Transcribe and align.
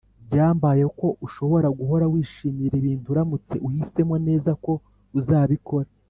"byambayeho 0.27 0.91
ko 1.01 1.07
ushobora 1.25 1.67
guhora 1.77 2.05
wishimira 2.13 2.73
ibintu 2.81 3.07
uramutse 3.13 3.55
uhisemo 3.67 4.15
neza 4.27 4.51
ko 4.63 4.73
uzabikora." 5.19 5.87